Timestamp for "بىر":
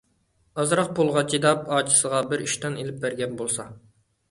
2.33-2.47